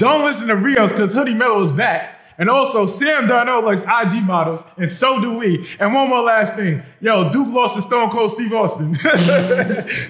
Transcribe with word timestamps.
Don't 0.00 0.24
listen 0.24 0.48
to 0.48 0.56
Rios 0.56 0.92
because 0.92 1.12
Hoodie 1.12 1.34
Melo 1.34 1.62
is 1.62 1.70
back. 1.72 2.22
And 2.38 2.48
also, 2.48 2.86
Sam 2.86 3.28
Darnold 3.28 3.64
likes 3.64 3.82
IG 3.82 4.24
models, 4.24 4.64
and 4.78 4.90
so 4.90 5.20
do 5.20 5.34
we. 5.34 5.62
And 5.78 5.92
one 5.92 6.08
more 6.08 6.22
last 6.22 6.56
thing. 6.56 6.82
Yo, 7.02 7.30
Duke 7.30 7.48
lost 7.48 7.76
to 7.76 7.82
Stone 7.82 8.08
Cold 8.08 8.30
Steve 8.30 8.50
Austin. 8.54 8.94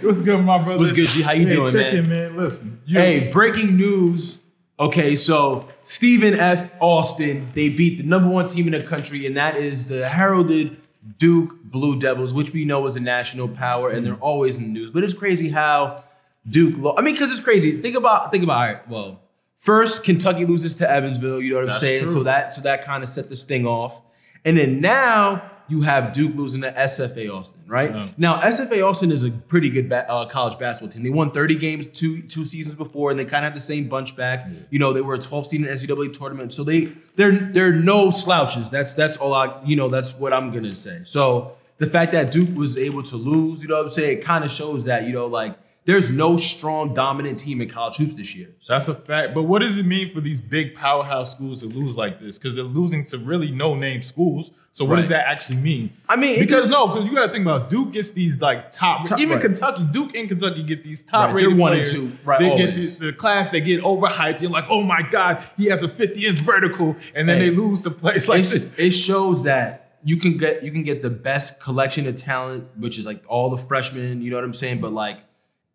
What's 0.01 0.21
good, 0.21 0.39
my 0.45 0.63
brother? 0.63 0.79
What's 0.79 0.93
good, 0.93 1.09
G? 1.09 1.23
How 1.23 1.33
you 1.33 1.49
hey, 1.49 1.55
doing, 1.57 1.73
check 1.73 1.93
man? 1.93 1.97
in, 1.97 2.09
man. 2.09 2.37
Listen. 2.37 2.81
you- 2.87 3.01
Hey, 3.01 3.33
breaking 3.33 3.77
news. 3.77 4.39
Okay, 4.79 5.17
so 5.17 5.67
Stephen 5.83 6.35
F. 6.35 6.71
Austin, 6.79 7.51
they 7.55 7.69
beat 7.69 7.97
the 7.99 8.05
number 8.05 8.29
one 8.29 8.47
team 8.47 8.73
in 8.73 8.81
the 8.81 8.87
country, 8.87 9.27
and 9.27 9.37
that 9.37 9.57
is 9.57 9.87
the 9.87 10.09
heralded 10.09 10.77
Duke 11.19 11.65
Blue 11.65 11.99
Devils, 11.99 12.33
which 12.33 12.53
we 12.53 12.65
know 12.65 12.87
is 12.87 12.95
a 12.95 13.01
national 13.01 13.49
power, 13.49 13.91
and 13.91 14.07
they're 14.07 14.15
always 14.15 14.57
in 14.57 14.65
the 14.67 14.71
news. 14.71 14.93
But 14.93 15.03
it's 15.03 15.15
crazy 15.15 15.49
how 15.49 16.05
Duke. 16.49 16.77
Lo- 16.79 16.95
I 16.97 17.03
mean, 17.03 17.15
because 17.15 17.33
it's 17.33 17.41
crazy. 17.41 17.83
Think 17.83 17.97
about 17.97 18.31
think 18.31 18.45
about. 18.45 18.57
All 18.57 18.73
right, 18.75 18.89
well, 18.89 19.21
first 19.61 20.03
Kentucky 20.05 20.47
loses 20.47 20.75
to 20.77 20.91
Evansville. 20.91 21.41
You 21.41 21.51
know 21.51 21.57
what 21.57 21.63
I'm 21.63 21.67
That's 21.69 21.81
saying? 21.81 22.05
true. 22.05 22.13
So 22.13 22.23
that 22.25 22.53
so 22.53 22.63
that 22.63 22.85
kind 22.85 23.03
of 23.03 23.09
set 23.09 23.29
this 23.29 23.45
thing 23.45 23.67
off, 23.67 24.01
and 24.45 24.59
then 24.59 24.81
now 24.81 25.51
you 25.69 25.83
have 25.83 26.13
Duke 26.13 26.35
losing 26.35 26.63
to 26.63 26.73
SFA 26.73 27.33
Austin, 27.33 27.61
right? 27.69 27.95
Yeah. 27.95 28.09
Now 28.17 28.41
SFA 28.41 28.85
Austin 28.85 29.13
is 29.13 29.23
a 29.23 29.31
pretty 29.31 29.71
good 29.71 29.89
ba- 29.89 30.11
uh, 30.11 30.27
college 30.27 30.59
basketball 30.59 30.91
team. 30.91 31.05
They 31.05 31.11
won 31.11 31.31
30 31.31 31.55
games 31.55 31.87
two 31.87 32.23
two 32.23 32.45
seasons 32.45 32.75
before, 32.75 33.11
and 33.11 33.21
they 33.21 33.25
kind 33.25 33.45
of 33.45 33.53
have 33.53 33.55
the 33.55 33.61
same 33.61 33.89
bunch 33.89 34.17
back. 34.17 34.49
You 34.71 34.81
know, 34.81 34.93
they 34.93 35.03
were 35.03 35.15
a 35.15 35.19
12 35.19 35.47
seed 35.47 35.61
in 35.61 35.67
the 35.67 35.73
NCAA 35.73 36.13
tournament, 36.13 36.53
so 36.53 36.65
they 36.65 36.87
they're 37.17 37.39
they're 37.53 37.73
no 37.73 38.11
slouches. 38.11 38.71
That's 38.71 38.95
that's 38.95 39.17
all 39.19 39.35
I 39.35 39.63
you 39.65 39.77
know 39.77 39.89
that's 39.89 40.15
what 40.15 40.33
I'm 40.33 40.53
gonna 40.53 40.75
say. 40.75 41.03
So 41.05 41.53
the 41.79 41.87
fact 41.87 42.13
that 42.13 42.31
Duke 42.31 42.55
was 42.57 42.77
able 42.77 43.03
to 43.05 43.17
lose, 43.17 43.63
you 43.63 43.69
know 43.69 43.77
what 43.77 43.87
I'm 43.87 43.93
saying, 43.93 44.19
it 44.19 44.25
kind 44.25 44.45
of 44.45 44.51
shows 44.51 44.85
that 44.85 45.05
you 45.05 45.13
know 45.13 45.27
like 45.27 45.57
there's 45.87 46.11
no 46.11 46.37
strong 46.37 46.93
dominant 46.95 47.39
team 47.41 47.61
in 47.61 47.69
college 47.69 47.97
hoops 47.97 48.17
this 48.17 48.35
year. 48.35 48.49
So 48.61 48.75
that's 48.75 48.89
a 48.89 48.95
fact. 48.95 49.35
But 49.35 49.45
what 49.45 49.63
does 49.63 49.79
it 49.79 49.87
mean 49.87 50.13
for 50.13 50.21
these 50.21 50.41
big 50.41 50.75
powerhouse 50.75 51.31
schools 51.33 51.61
to 51.63 51.67
lose 51.69 51.97
like 51.97 52.21
this? 52.21 52.39
Because 52.39 52.55
they're 52.55 52.65
losing 52.65 53.05
to 53.05 53.19
really 53.19 53.51
no-name 53.51 54.03
schools. 54.03 54.51
So 54.73 54.85
what 54.85 54.97
does 54.97 55.09
that 55.09 55.27
actually 55.27 55.57
mean? 55.59 55.91
I 56.09 56.15
mean, 56.15 56.39
because 56.39 56.63
does- 56.65 56.71
no, 56.71 56.87
because 56.87 57.05
you 57.05 57.15
got 57.15 57.27
to 57.27 57.33
think 57.33 57.45
about 57.45 57.71
Duke 57.71 57.93
gets 57.93 58.13
these 58.13 58.41
like 58.41 58.71
top, 58.71 59.05
Top- 59.07 59.19
even 59.19 59.35
right. 59.35 59.43
Kentucky, 59.43 59.85
Duke 59.91 60.15
and 60.17 60.29
Kentucky 60.29 60.63
get 60.63 60.85
these 60.85 61.03
top 61.03 61.29
Right, 61.29 61.37
rated 61.43 61.59
one 61.59 61.73
and 61.73 61.83
players. 61.83 61.93
two, 61.93 62.13
right, 62.25 62.39
They 62.39 62.57
get 62.57 62.75
the, 62.77 63.07
the 63.07 63.13
class 63.13 63.51
they 63.51 63.61
get 63.61 63.83
overhyped. 63.83 64.41
You're 64.41 64.51
like, 64.51 64.67
oh 64.71 64.83
my 64.83 65.03
god, 65.03 65.43
he 65.57 65.67
has 65.67 65.83
a 65.83 65.89
50 65.89 66.25
inch 66.27 66.39
vertical, 66.41 66.95
and 67.17 67.29
then 67.29 67.41
Hey. 67.41 67.51
they 67.51 67.57
lose 67.57 67.83
to 67.83 67.91
place 67.91 68.29
like 68.29 68.45
this. 68.45 68.71
it 68.77 68.91
shows 68.93 69.43
that 69.43 69.99
you 70.05 70.17
can 70.17 70.39
get 70.39 70.63
you 70.63 70.71
can 70.71 70.85
get 70.85 71.03
the 71.03 71.11
best 71.11 71.61
collection 71.61 72.07
of 72.07 72.15
talent, 72.15 72.65
which 72.79 72.97
is 72.97 73.07
like 73.07 73.23
all 73.27 73.51
the 73.51 73.59
freshmen. 73.59 74.23
You 74.23 74.31
know 74.31 74.37
what 74.37 74.45
I'm 74.45 74.53
saying? 74.53 74.81
But 74.81 74.93
like 74.93 75.19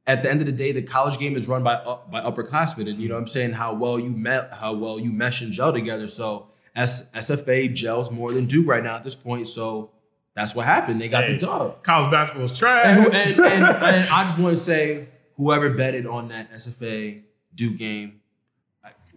at 0.07 0.21
the 0.23 0.29
end 0.29 0.39
of 0.39 0.45
the 0.45 0.51
day, 0.51 0.71
the 0.71 0.81
college 0.81 1.17
game 1.17 1.35
is 1.35 1.47
run 1.47 1.63
by 1.63 1.73
up- 1.75 2.11
by 2.11 2.21
upperclassmen, 2.21 2.87
and 2.89 2.99
you 2.99 3.07
know 3.09 3.15
what 3.15 3.21
I'm 3.21 3.27
saying 3.27 3.53
how 3.53 3.73
well 3.73 3.99
you 3.99 4.09
met, 4.09 4.51
how 4.53 4.73
well 4.73 4.99
you 4.99 5.11
mesh 5.11 5.41
and 5.41 5.51
gel 5.51 5.73
together. 5.73 6.07
So 6.07 6.47
S- 6.75 7.07
SFA 7.15 7.73
gels 7.73 8.11
more 8.11 8.31
than 8.33 8.45
Duke 8.45 8.67
right 8.67 8.83
now 8.83 8.95
at 8.97 9.03
this 9.03 9.15
point. 9.15 9.47
So 9.47 9.91
that's 10.35 10.53
what 10.53 10.65
happened. 10.65 11.01
They 11.01 11.07
got 11.07 11.23
Hey. 11.23 11.33
the 11.33 11.39
dub. 11.39 11.81
College 11.83 12.11
basketball 12.11 12.45
is 12.45 12.57
trash. 12.57 12.97
And, 12.97 13.07
and, 13.07 13.15
and, 13.39 13.63
and 13.63 14.09
I 14.09 14.23
just 14.25 14.37
want 14.37 14.55
to 14.57 14.61
say, 14.61 15.07
whoever 15.37 15.69
betted 15.69 16.05
on 16.05 16.27
that 16.29 16.51
SFA 16.51 17.21
Duke 17.55 17.77
game, 17.77 18.19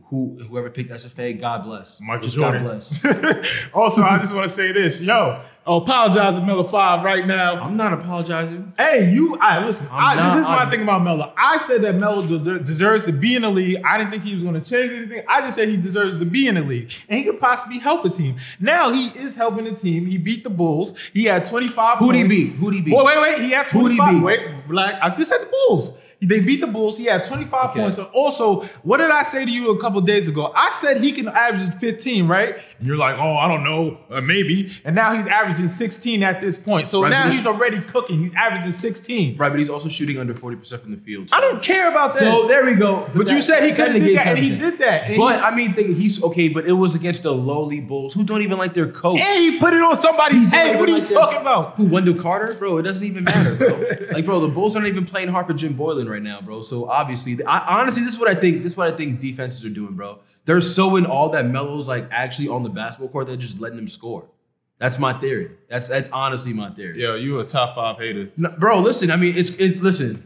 who 0.09 0.39
whoever 0.48 0.70
picked 0.70 0.91
SFA, 0.91 1.39
God 1.39 1.64
bless. 1.64 2.01
Just 2.23 2.34
Jordan. 2.37 2.64
God 2.64 2.70
bless. 2.70 3.69
also, 3.75 4.03
I 4.03 4.19
just 4.19 4.34
want 4.34 4.45
to 4.45 4.50
say 4.50 4.73
this, 4.73 5.03
yo, 5.03 5.42
oh, 5.67 5.83
apologize 5.83 6.37
to 6.37 6.42
Miller 6.45 6.65
Five 6.65 7.05
right 7.05 7.27
now. 7.27 7.61
I'm 7.61 7.77
not 7.77 7.92
apologizing. 7.92 8.73
Hey, 8.78 9.12
you, 9.12 9.37
I 9.39 9.62
listen. 9.67 9.87
I, 9.91 10.15
not- 10.15 10.34
this 10.37 10.42
is 10.45 10.48
my 10.48 10.56
I'm- 10.61 10.70
thing 10.70 10.83
about 10.83 11.03
Melo. 11.05 11.34
I 11.37 11.59
said 11.59 11.83
that 11.83 11.95
Melo 11.97 12.27
de- 12.27 12.39
de- 12.39 12.59
deserves 12.61 13.05
to 13.05 13.12
be 13.12 13.37
in 13.37 13.42
the 13.42 13.50
league. 13.50 13.83
I 13.84 13.98
didn't 13.98 14.11
think 14.11 14.23
he 14.23 14.34
was 14.34 14.42
going 14.42 14.61
to 14.61 14.62
change 14.70 14.92
anything. 14.92 15.23
I 15.28 15.42
just 15.42 15.55
said 15.55 15.69
he 15.69 15.77
deserves 15.77 16.17
to 16.17 16.25
be 16.25 16.48
in 16.48 16.55
the 16.55 16.62
league, 16.62 16.91
and 17.11 17.19
he 17.19 17.25
could 17.27 17.39
possibly 17.39 17.78
help 17.78 18.05
a 18.06 18.09
team. 18.09 18.37
Now 18.61 18.91
he 18.91 19.09
is 19.19 19.34
helping 19.34 19.65
the 19.67 19.72
team. 19.75 20.06
He 20.06 20.17
beat 20.17 20.43
the 20.43 20.50
Bulls. 20.50 20.95
He 21.12 21.25
had 21.25 21.45
25. 21.45 21.98
Who'd 21.98 22.15
he 22.15 22.25
beat? 22.25 22.55
Who'd 22.55 22.72
he 22.75 22.81
beat? 22.81 22.94
Wait, 22.97 23.05
wait, 23.05 23.21
wait. 23.21 23.41
He 23.41 23.50
had 23.50 23.69
25. 23.69 24.09
Who'd 24.09 24.15
he 24.15 24.19
beat? 24.21 24.25
Wait, 24.25 24.69
Black. 24.69 24.99
I 25.03 25.11
just 25.11 25.28
said 25.28 25.43
the 25.43 25.50
Bulls. 25.69 25.93
They 26.21 26.41
beat 26.41 26.61
the 26.61 26.67
Bulls. 26.67 26.99
He 26.99 27.05
had 27.05 27.25
25 27.25 27.71
Okay. 27.71 27.81
points. 27.81 27.99
And 27.99 28.09
also, 28.12 28.62
what 28.83 28.97
did 28.97 29.11
I 29.12 29.23
say 29.23 29.45
to 29.45 29.51
you 29.51 29.71
a 29.71 29.81
couple 29.81 30.01
days 30.01 30.27
ago? 30.27 30.53
I 30.56 30.71
said 30.71 31.01
he 31.01 31.12
can 31.12 31.29
average 31.29 31.73
15, 31.79 32.27
right? 32.27 32.56
And 32.79 32.87
you're 32.89 32.97
like, 32.97 33.17
oh, 33.19 33.37
I 33.37 33.47
don't 33.47 33.62
know, 33.62 33.99
uh, 34.11 34.21
maybe. 34.21 34.69
And 34.84 34.97
now 34.97 35.15
he's 35.15 35.29
averaging 35.29 35.69
16 35.69 36.25
at 36.25 36.41
this 36.41 36.56
point. 36.59 36.89
So 36.89 37.03
Right, 37.03 37.11
now 37.11 37.29
he's 37.31 37.47
already 37.47 37.81
cooking. 37.83 38.19
He's 38.19 38.34
averaging 38.34 38.73
16. 38.73 39.37
Right, 39.37 39.49
but 39.49 39.61
he's 39.61 39.71
also 39.71 39.89
shooting 39.89 40.19
under 40.19 40.34
40% 40.34 40.81
from 40.83 40.91
the 40.91 40.97
field. 40.97 41.31
I 41.33 41.41
don't 41.41 41.62
care 41.62 41.89
about 41.89 42.15
that. 42.15 42.19
So 42.21 42.49
there 42.49 42.65
we 42.65 42.75
go. 42.75 43.09
but 43.15 43.29
you 43.31 43.37
that- 43.37 43.43
said 43.43 43.62
he 43.62 43.71
could 43.71 43.87
have 43.87 43.93
did 43.93 44.03
negates 44.03 44.25
that, 44.25 44.37
and 44.37 44.39
he 44.45 44.56
did 44.56 44.79
that. 44.79 45.05
And 45.11 45.19
But 45.19 45.37
he, 45.37 45.41
I 45.43 45.55
mean, 45.55 45.73
he's 45.95 46.21
okay. 46.25 46.49
But 46.49 46.67
it 46.67 46.73
was 46.73 46.97
against 46.97 47.23
the 47.23 47.33
lowly 47.33 47.79
Bulls 47.79 48.12
who 48.12 48.25
don't 48.25 48.43
even 48.43 48.59
like 48.59 48.75
their 48.75 48.89
coach. 48.91 49.21
and 49.21 49.41
he 49.41 49.61
put 49.61 49.73
it 49.73 49.81
on 49.81 49.95
somebody's 49.97 50.45
He 50.47 50.50
head. 50.50 50.79
What 50.81 50.89
are 50.89 50.93
you 50.93 50.99
like 50.99 51.06
their- 51.06 51.17
talking 51.17 51.41
about? 51.41 51.75
Who 51.77 51.85
Wendell 51.87 52.15
Carter, 52.15 52.55
bro? 52.55 52.79
It 52.79 52.83
doesn't 52.83 53.06
even 53.06 53.23
matter, 53.23 53.55
bro. 53.55 53.69
like, 54.12 54.25
bro, 54.25 54.41
the 54.41 54.49
Bulls 54.49 54.75
aren't 54.75 54.89
even 54.89 55.06
playing 55.06 55.29
hard 55.29 55.47
for 55.47 55.53
Jim 55.55 55.75
Boylen 55.75 56.07
right 56.08 56.22
now, 56.22 56.41
bro. 56.41 56.60
So 56.62 56.88
obviously, 56.88 57.42
I, 57.44 57.80
honestly, 57.80 58.02
this 58.02 58.14
is 58.14 58.19
what 58.19 58.28
I 58.28 58.34
think. 58.34 58.62
This 58.62 58.72
is 58.72 58.76
what 58.76 58.92
I 58.92 58.96
think 58.96 59.20
defenses 59.20 59.64
are 59.64 59.70
doing, 59.70 59.94
bro. 59.94 60.20
They're 60.44 60.60
so 60.60 60.96
in 60.96 61.06
all 61.06 61.28
that 61.30 61.46
Melo's 61.46 61.88
like 61.88 62.08
actually 62.10 62.48
on 62.48 62.62
the 62.62 62.70
basketball 62.70 63.08
court. 63.08 63.26
They're 63.26 63.36
just 63.36 63.60
letting 63.60 63.78
him 63.78 63.88
score. 63.88 64.24
That's 64.78 64.98
my 64.98 65.12
theory. 65.12 65.50
That's 65.69 65.88
that's 65.88 66.10
honestly 66.10 66.52
my 66.52 66.70
theory. 66.70 67.02
Yo, 67.02 67.16
you 67.16 67.41
a 67.41 67.44
top 67.44 67.74
five 67.74 67.98
hater. 67.98 68.30
No, 68.36 68.50
bro, 68.58 68.78
listen. 68.80 69.10
I 69.10 69.16
mean, 69.16 69.36
it's 69.36 69.50
it, 69.50 69.82
listen. 69.82 70.24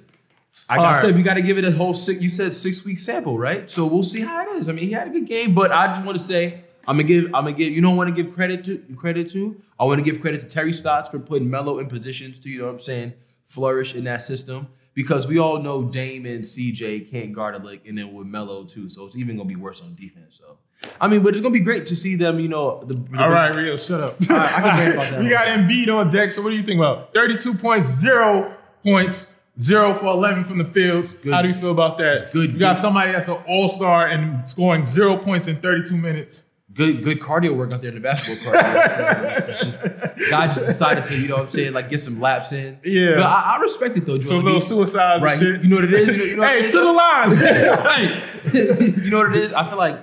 Like 0.69 0.78
All 0.78 0.84
I 0.84 0.93
right. 0.93 1.00
said, 1.00 1.16
we 1.16 1.22
got 1.22 1.34
to 1.34 1.43
give 1.43 1.56
it 1.59 1.65
a 1.65 1.72
whole 1.72 1.94
six. 1.94 2.20
You 2.20 2.28
said 2.28 2.54
six 2.54 2.84
week 2.84 2.99
sample, 2.99 3.38
right? 3.38 3.70
So 3.70 3.87
we'll 3.87 4.03
see 4.03 4.20
how 4.20 4.43
it 4.43 4.59
is. 4.59 4.69
I 4.69 4.72
mean, 4.72 4.84
he 4.84 4.93
had 4.93 5.09
a 5.09 5.10
good 5.10 5.26
game, 5.26 5.54
but 5.54 5.72
I 5.72 5.87
just 5.88 6.04
want 6.04 6.19
to 6.19 6.22
say, 6.22 6.60
I'm 6.87 6.97
gonna 6.97 7.04
give, 7.04 7.26
I'm 7.26 7.44
gonna 7.44 7.53
give. 7.53 7.72
You 7.72 7.81
don't 7.81 7.97
want 7.97 8.14
to 8.14 8.22
give 8.22 8.34
credit 8.34 8.64
to 8.66 8.78
credit 8.97 9.28
to. 9.31 9.60
I 9.81 9.84
want 9.84 9.99
to 9.99 10.04
give 10.04 10.20
credit 10.20 10.41
to 10.43 10.47
Terry 10.47 10.72
Stotts 10.72 11.09
for 11.09 11.19
putting 11.19 11.49
Melo 11.49 11.78
in 11.78 11.88
positions 11.88 12.38
to, 12.41 12.50
you 12.50 12.59
know 12.59 12.66
what 12.66 12.75
I'm 12.75 12.81
saying, 12.81 13.14
flourish 13.47 13.94
in 13.94 14.04
that 14.04 14.22
system. 14.22 14.69
Because 14.95 15.27
we 15.27 15.39
all 15.39 15.59
know 15.59 15.83
Dame 15.83 16.27
and 16.27 16.45
CJ 16.45 17.11
can't 17.11 17.33
guard 17.33 17.55
a 17.55 17.59
lick, 17.59 17.89
and 17.89 17.97
then 17.97 18.13
with 18.13 18.27
Melo 18.27 18.65
too, 18.65 18.89
so 18.89 19.07
it's 19.07 19.17
even 19.17 19.37
gonna 19.37 19.49
be 19.49 19.57
worse 19.57 19.81
on 19.81 19.95
defense. 19.95 20.39
So, 20.39 20.59
I 21.01 21.09
mean, 21.09 21.23
but 21.23 21.33
it's 21.33 21.41
gonna 21.41 21.53
be 21.53 21.61
great 21.61 21.87
to 21.87 21.97
see 21.97 22.15
them. 22.15 22.39
You 22.39 22.49
know, 22.49 22.85
the, 22.85 22.95
the 22.95 23.19
All 23.19 23.31
right, 23.31 23.55
Rio, 23.55 23.75
shut 23.77 24.01
up. 24.01 24.17
All 24.29 24.37
right, 24.37 24.53
I 24.53 24.61
can 24.61 24.93
about 24.93 25.05
that 25.11 25.21
we 25.21 25.31
got 25.31 25.47
Embiid 25.47 25.89
on 25.95 26.11
deck. 26.11 26.31
So 26.31 26.43
what 26.43 26.51
do 26.51 26.57
you 26.57 26.63
think 26.63 26.79
about 26.79 27.15
32 27.15 27.55
points, 27.55 27.89
zero 27.89 28.55
points, 28.85 29.29
zero 29.61 29.95
for 29.95 30.07
11 30.07 30.45
from 30.45 30.59
the 30.59 30.65
field? 30.65 31.15
good. 31.23 31.33
How 31.33 31.41
do 31.41 31.49
you 31.49 31.55
feel 31.55 31.71
about 31.71 31.97
that? 31.99 32.31
good. 32.33 32.53
You 32.53 32.59
got 32.59 32.77
somebody 32.77 33.13
that's 33.13 33.29
an 33.29 33.39
all-star 33.49 34.09
and 34.09 34.47
scoring 34.47 34.85
zero 34.85 35.17
points 35.17 35.49
in 35.49 35.57
32 35.57 35.97
minutes. 35.97 36.45
Good 36.75 37.03
good 37.05 37.21
cardio 37.21 37.55
work 37.56 37.72
out 37.72 37.81
there 37.81 37.88
in 37.91 37.94
the 37.97 38.00
basketball 38.00 38.53
court. 38.53 38.56
You 38.65 38.72
know 38.72 38.78
what 38.78 38.91
I'm 39.37 39.41
saying? 39.41 39.59
It's 39.62 39.83
just- 39.83 40.31
guy 40.31 40.47
just 40.47 40.65
decided 40.65 41.05
to, 41.05 41.16
you 41.21 41.28
know 41.28 41.34
what 41.37 41.44
I'm 41.44 41.50
saying, 41.50 41.72
like 41.72 41.91
get 41.91 42.00
some 42.00 42.21
laps 42.21 42.53
in. 42.53 42.78
Yeah. 42.84 43.16
But 43.16 43.22
I, 43.25 43.56
I 43.56 43.60
respect 43.60 43.97
it 43.97 44.06
though. 44.06 44.21
Some 44.21 44.37
Joel 44.43 44.44
little 44.44 44.60
Embiid. 44.60 44.62
suicides 44.62 45.22
Right. 45.22 45.38
shit. 45.38 45.62
You 45.62 45.69
know 45.69 45.77
what 45.77 45.84
it 45.84 45.94
is? 45.94 46.09
You 46.09 46.16
know, 46.16 46.25
you 46.25 46.37
know 46.37 46.47
hey, 46.47 46.71
to 46.71 46.81
the 46.81 46.93
line. 46.93 47.37
hey. 47.37 48.22
you 49.05 49.11
know 49.11 49.19
what 49.19 49.31
it 49.37 49.37
is? 49.37 49.53
I 49.53 49.69
feel 49.69 49.78
like 49.78 49.99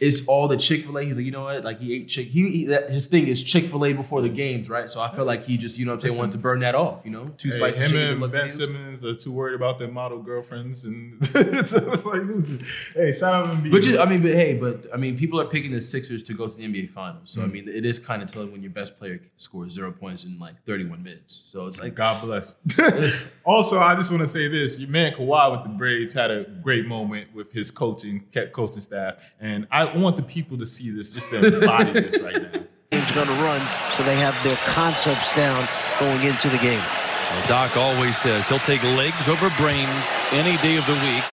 it's 0.00 0.24
all 0.26 0.48
the 0.48 0.56
Chick 0.56 0.84
Fil 0.84 0.96
A. 0.98 1.02
He's 1.04 1.16
like, 1.16 1.26
you 1.26 1.32
know 1.32 1.44
what? 1.44 1.64
Like 1.64 1.80
he 1.80 1.94
ate 1.96 2.08
chick. 2.08 2.28
He, 2.28 2.48
he 2.50 2.64
that, 2.66 2.88
his 2.88 3.06
thing 3.08 3.26
is 3.26 3.42
Chick 3.42 3.66
Fil 3.70 3.84
A 3.84 3.92
before 3.92 4.22
the 4.22 4.28
games, 4.28 4.68
right? 4.70 4.90
So 4.90 5.00
I 5.00 5.14
feel 5.14 5.24
like 5.24 5.44
he 5.44 5.56
just, 5.56 5.78
you 5.78 5.84
know 5.86 5.92
what 5.92 5.96
I'm 6.04 6.10
saying, 6.10 6.18
wanted 6.18 6.32
to 6.32 6.38
burn 6.38 6.60
that 6.60 6.74
off. 6.74 7.02
You 7.04 7.10
know, 7.10 7.28
two 7.36 7.50
Hey, 7.50 7.56
spicy 7.56 7.78
him 7.80 7.86
chicken. 7.90 8.08
and 8.12 8.20
with 8.22 8.32
Ben. 8.32 8.48
Simmons 8.48 9.04
are 9.04 9.14
too 9.14 9.32
worried 9.32 9.54
about 9.54 9.78
their 9.78 9.88
model 9.88 10.18
girlfriends, 10.22 10.84
and 10.84 11.18
it's, 11.34 11.72
it's 11.72 12.04
like 12.04 12.22
losing. 12.22 12.64
Hey, 12.94 13.12
shout 13.12 13.34
out 13.34 13.46
to 13.50 13.56
Embiid. 13.60 13.72
Which 13.72 13.86
is, 13.86 13.98
I 13.98 14.04
mean, 14.04 14.22
but 14.22 14.34
hey, 14.34 14.54
but 14.54 14.86
I 14.92 14.96
mean, 14.96 15.16
people 15.18 15.40
are 15.40 15.46
picking 15.46 15.72
the 15.72 15.80
Sixers 15.80 16.22
to 16.24 16.34
go 16.34 16.46
to 16.46 16.56
the 16.56 16.62
NBA 16.64 16.90
Finals. 16.90 17.30
So 17.30 17.42
I 17.42 17.46
Mm. 17.46 17.52
mean, 17.52 17.68
it 17.68 17.84
is 17.86 17.98
kind 17.98 18.22
of 18.22 18.30
telling 18.30 18.52
when 18.52 18.62
your 18.62 18.70
best 18.72 18.96
player 18.96 19.20
scores 19.36 19.72
zero 19.72 19.90
points 19.92 20.24
in 20.24 20.38
like 20.38 20.62
31 20.64 21.02
minutes. 21.02 21.42
So 21.46 21.66
it's 21.66 21.80
like, 21.80 21.94
God 21.94 22.22
bless. 22.24 22.56
also, 23.44 23.78
I 23.80 23.94
just 23.94 24.10
want 24.10 24.22
to 24.22 24.28
say 24.28 24.48
this: 24.48 24.78
your 24.78 24.90
man 24.90 25.12
Kawhi 25.12 25.50
with 25.50 25.62
the 25.62 25.68
braids 25.70 26.12
had 26.12 26.30
a 26.30 26.44
great 26.62 26.86
moment 26.86 27.34
with 27.34 27.52
his 27.52 27.70
coaching, 27.70 28.24
kept 28.32 28.52
coaching 28.52 28.80
staff, 28.80 29.16
and 29.40 29.66
I 29.70 29.87
want 29.96 30.16
the 30.16 30.22
people 30.22 30.56
to 30.58 30.66
see 30.66 30.90
this, 30.90 31.12
just 31.12 31.30
to 31.30 31.44
embody 31.60 31.92
this 31.92 32.18
right 32.20 32.40
now. 32.52 32.60
is 32.92 33.10
going 33.12 33.26
to 33.26 33.32
run, 33.34 33.60
so 33.96 34.02
they 34.04 34.16
have 34.16 34.34
their 34.44 34.56
concepts 34.66 35.34
down 35.36 35.66
going 36.00 36.22
into 36.22 36.48
the 36.48 36.58
game. 36.58 36.80
Well, 36.80 37.46
Doc 37.48 37.76
always 37.76 38.16
says 38.16 38.48
he'll 38.48 38.58
take 38.60 38.82
legs 38.82 39.28
over 39.28 39.50
brains 39.58 40.08
any 40.32 40.56
day 40.58 40.76
of 40.78 40.86
the 40.86 40.94
week. 40.94 41.24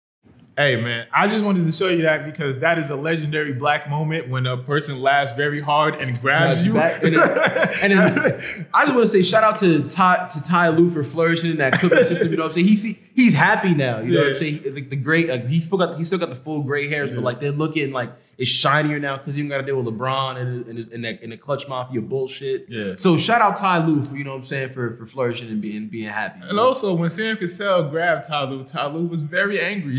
Hey 0.56 0.76
man, 0.80 1.08
I 1.12 1.26
just 1.26 1.44
wanted 1.44 1.64
to 1.64 1.72
show 1.72 1.88
you 1.88 2.02
that 2.02 2.24
because 2.24 2.58
that 2.58 2.78
is 2.78 2.90
a 2.90 2.94
legendary 2.94 3.52
black 3.54 3.90
moment 3.90 4.28
when 4.28 4.46
a 4.46 4.56
person 4.56 5.00
laughs 5.00 5.32
very 5.32 5.60
hard 5.60 5.96
and 5.96 6.20
grabs 6.20 6.64
Grabs 6.64 6.66
you. 6.66 6.74
back, 6.74 7.02
and 7.02 7.16
then- 7.16 7.70
and 7.82 7.92
then 7.92 8.66
I 8.74 8.82
just 8.84 8.94
want 8.94 9.04
to 9.04 9.10
say 9.10 9.22
shout 9.22 9.42
out 9.42 9.56
to 9.56 9.82
Ty 9.88 10.28
to 10.32 10.40
Ty 10.42 10.68
Lue 10.68 10.90
for 10.90 11.02
flourishing 11.02 11.50
in 11.50 11.56
that 11.58 11.72
Clipper 11.80 12.04
system. 12.04 12.30
You 12.30 12.36
know 12.36 12.42
what 12.44 12.48
I'm 12.50 12.52
saying? 12.52 12.68
He 12.68 12.76
see 12.76 13.00
he's 13.14 13.32
happy 13.32 13.74
now. 13.74 14.00
You 14.00 14.14
know 14.14 14.20
what 14.22 14.30
I'm 14.32 14.36
saying? 14.36 14.58
He- 14.62 14.70
Like 14.70 14.90
the 14.90 14.96
gray, 14.96 15.26
like 15.26 15.46
he 15.48 15.60
still 15.60 15.78
got 15.78 15.96
he 15.96 16.04
still 16.04 16.18
got 16.18 16.30
the 16.30 16.36
full 16.36 16.62
gray 16.62 16.88
hairs, 16.88 17.12
but 17.12 17.22
like 17.22 17.40
they're 17.40 17.52
looking 17.52 17.92
like 17.92 18.10
it's 18.36 18.50
shinier 18.50 18.98
now 18.98 19.16
because 19.16 19.38
you 19.38 19.48
got 19.48 19.58
to 19.58 19.62
deal 19.62 19.76
with 19.80 19.86
LeBron 19.86 20.36
and 20.36 20.66
and, 20.66 20.76
his- 20.76 20.90
and, 20.90 21.04
that, 21.04 21.22
and 21.22 21.30
the 21.32 21.36
clutch 21.36 21.68
mafia 21.68 22.00
bullshit. 22.00 22.66
Yeah. 22.68 22.94
So 22.98 23.16
shout 23.16 23.40
out 23.40 23.56
Ty 23.56 23.86
Lue 23.86 24.04
for 24.04 24.16
you 24.16 24.24
know 24.24 24.30
what 24.32 24.38
I'm 24.38 24.44
saying 24.44 24.70
for 24.72 24.96
for 24.96 25.06
flourishing 25.06 25.48
and 25.48 25.60
being 25.60 25.88
being 25.88 26.08
happy. 26.08 26.40
And 26.48 26.58
also, 26.58 26.92
when 26.94 27.08
Sam 27.10 27.36
Cassell 27.36 27.84
grabbed 27.90 28.24
Ty 28.24 28.44
Lue, 28.50 28.64
Tyloo 28.64 29.08
was 29.08 29.20
very 29.20 29.60
angry. 29.60 29.98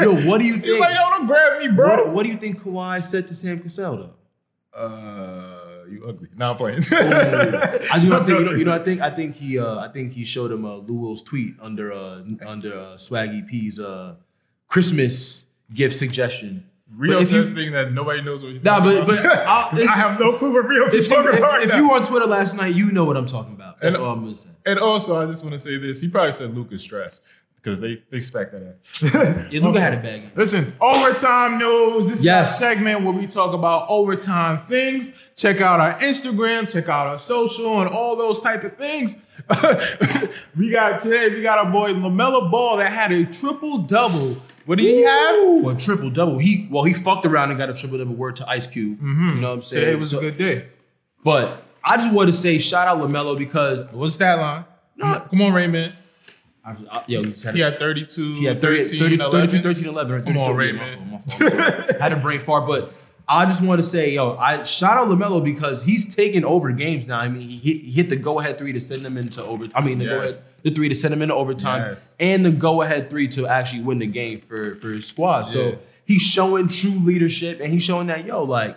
Yo, 0.00 0.14
what 0.28 0.38
do 0.38 0.44
you 0.46 0.54
think? 0.58 0.72
He's 0.72 0.80
like, 0.80 0.94
yo, 0.94 1.08
don't 1.10 1.26
grab 1.26 1.60
me, 1.60 1.68
bro. 1.68 1.88
what, 1.88 2.08
what 2.10 2.22
do 2.24 2.30
you 2.30 2.36
think 2.38 2.62
Kawhi 2.62 3.02
said 3.02 3.26
to 3.28 3.34
Sam 3.34 3.60
Cassell 3.60 3.96
though? 3.96 4.10
Uh, 4.78 5.61
you 5.92 6.04
ugly. 6.06 6.28
Now 6.36 6.50
I'm 6.52 6.56
playing. 6.56 6.80
I 6.92 7.98
do 8.00 8.08
not 8.08 8.26
think 8.26 8.38
you 8.40 8.44
know, 8.44 8.52
you 8.52 8.64
know. 8.64 8.72
I 8.74 8.78
think 8.78 9.00
I 9.00 9.10
think 9.10 9.36
he 9.36 9.58
uh 9.58 9.78
I 9.78 9.88
think 9.88 10.12
he 10.12 10.24
showed 10.24 10.50
him 10.50 10.64
uh, 10.64 10.76
Lou 10.76 10.94
Will's 10.94 11.22
tweet 11.22 11.54
under 11.60 11.92
uh 11.92 12.22
under 12.46 12.72
uh, 12.78 12.94
Swaggy 12.96 13.46
P's 13.46 13.78
uh 13.78 14.16
Christmas 14.68 15.44
gift 15.72 15.94
suggestion. 15.96 16.66
Rio 16.94 17.20
if 17.20 17.32
you- 17.32 17.44
thing 17.46 17.72
that 17.72 17.92
nobody 17.92 18.20
knows 18.22 18.42
what 18.42 18.52
he's 18.52 18.62
Nah, 18.64 18.78
talking 18.80 19.06
but- 19.06 19.18
about. 19.18 19.72
but 19.72 19.82
I 19.88 19.92
have 19.92 20.20
no 20.20 20.34
clue 20.34 20.52
what 20.52 20.68
Rio's 20.68 20.94
If, 20.94 21.08
talking 21.08 21.32
if, 21.32 21.38
about. 21.38 21.62
if 21.62 21.70
now. 21.70 21.76
you 21.78 21.88
were 21.88 21.94
on 21.94 22.02
Twitter 22.02 22.26
last 22.26 22.54
night, 22.54 22.74
you 22.74 22.92
know 22.92 23.04
what 23.04 23.16
I'm 23.16 23.24
talking 23.24 23.54
about. 23.54 23.80
That's 23.80 23.94
And- 23.96 24.04
all 24.04 24.12
I'm 24.12 24.20
gonna 24.22 24.34
say. 24.34 24.50
and 24.66 24.78
also, 24.78 25.16
I 25.20 25.24
just 25.26 25.42
want 25.42 25.52
to 25.54 25.58
say 25.58 25.78
this. 25.78 26.02
He 26.02 26.08
probably 26.08 26.32
said 26.32 26.54
Luka's 26.54 26.84
trash 26.84 27.14
because 27.62 27.78
they 27.80 28.02
they 28.10 28.18
spec 28.20 28.50
that 28.52 28.62
ass. 28.62 29.46
Yeah, 29.52 29.60
Luka 29.60 29.80
had 29.80 29.94
a 29.94 29.98
bag. 29.98 30.32
Listen, 30.34 30.74
overtime 30.80 31.58
news. 31.58 32.08
This 32.10 32.22
Yes. 32.22 32.56
is 32.56 32.62
our 32.64 32.74
segment 32.74 33.04
where 33.04 33.12
we 33.12 33.26
talk 33.26 33.54
about 33.54 33.86
overtime 33.88 34.62
things. 34.66 35.12
Check 35.36 35.60
out 35.60 35.78
our 35.80 35.94
Instagram, 36.00 36.70
check 36.70 36.88
out 36.88 37.06
our 37.06 37.18
social, 37.18 37.80
and 37.80 37.88
all 37.88 38.16
those 38.16 38.40
type 38.40 38.64
of 38.64 38.76
things. 38.76 39.16
we 40.56 40.70
got 40.70 41.00
today. 41.00 41.28
We 41.30 41.42
got 41.42 41.58
our 41.64 41.70
boy 41.72 41.92
LaMelo 41.92 42.50
Ball 42.50 42.76
that 42.78 42.92
had 42.92 43.12
a 43.12 43.24
triple 43.26 43.78
double. 43.78 44.34
What 44.66 44.78
did 44.78 44.84
he 44.86 45.02
have? 45.02 45.62
Well, 45.62 45.76
triple 45.76 46.10
double. 46.10 46.38
He 46.38 46.68
well, 46.70 46.84
he 46.84 46.92
fucked 46.92 47.26
around 47.26 47.50
and 47.50 47.58
got 47.58 47.70
a 47.70 47.74
triple 47.74 47.98
double 47.98 48.14
word 48.14 48.36
to 48.36 48.48
Ice 48.48 48.66
Cube. 48.66 48.98
Mm-hmm. 48.98 49.28
You 49.36 49.40
know 49.40 49.48
what 49.48 49.54
I'm 49.54 49.62
saying? 49.62 49.84
Today 49.84 49.96
was 49.96 50.10
So- 50.10 50.18
a 50.18 50.20
good 50.20 50.38
day. 50.38 50.66
But 51.24 51.62
I 51.84 51.96
just 51.96 52.12
want 52.12 52.30
to 52.30 52.36
say 52.36 52.58
shout 52.58 52.86
out 52.88 52.98
Lamelo 52.98 53.36
because 53.36 53.80
What's 53.92 54.16
that 54.18 54.38
line? 54.38 54.64
Come 55.00 55.40
on, 55.42 55.52
Raymond. 55.52 55.92
I, 56.64 56.76
I, 56.90 57.04
yo, 57.08 57.24
just 57.24 57.42
had 57.44 57.54
He 57.54 57.60
had 57.60 57.78
32, 57.78 58.34
He 58.34 58.44
had 58.44 58.60
30, 58.60 58.84
13, 58.84 59.00
30, 59.00 59.14
11. 59.16 59.40
32, 59.48 59.62
13, 59.62 59.86
11. 59.88 60.24
Come 60.24 60.36
on, 60.38 60.56
33, 60.56 60.66
Raymond. 60.72 61.10
my 61.10 61.18
fault, 61.18 61.40
my 61.58 61.70
fault. 61.72 61.90
had 62.00 62.12
a 62.12 62.16
brain 62.16 62.38
fart, 62.40 62.66
but 62.68 62.92
I 63.28 63.46
just 63.46 63.62
want 63.62 63.80
to 63.80 63.86
say, 63.86 64.10
yo, 64.10 64.36
I 64.36 64.62
shout 64.62 64.96
out 64.96 65.08
Lamelo 65.08 65.42
because 65.42 65.82
he's 65.82 66.14
taking 66.14 66.44
over 66.44 66.70
games 66.72 67.06
now. 67.06 67.18
I 67.20 67.28
mean, 67.28 67.42
he 67.42 67.56
hit, 67.56 67.82
he 67.82 67.90
hit 67.92 68.10
the 68.10 68.16
go 68.16 68.38
ahead 68.40 68.58
three 68.58 68.72
to 68.72 68.80
send 68.80 69.04
them 69.04 69.16
into 69.16 69.42
over. 69.44 69.68
I 69.74 69.80
mean, 69.80 69.98
the 69.98 70.04
go 70.06 70.18
ahead 70.18 70.34
the 70.62 70.70
three 70.72 70.88
to 70.88 70.94
send 70.94 71.12
them 71.12 71.22
into 71.22 71.34
overtime, 71.34 71.82
Yes. 71.90 72.12
and 72.20 72.44
the 72.44 72.50
go 72.50 72.82
ahead 72.82 73.10
three 73.10 73.26
to 73.28 73.46
actually 73.48 73.82
win 73.82 73.98
the 73.98 74.06
game 74.06 74.38
for 74.38 74.74
for 74.76 74.90
his 74.90 75.06
squad. 75.06 75.42
So 75.44 75.78
he's 76.04 76.22
showing 76.22 76.68
true 76.68 76.90
leadership, 77.04 77.60
and 77.60 77.72
he's 77.72 77.82
showing 77.82 78.08
that 78.08 78.24
yo, 78.26 78.42
like 78.44 78.76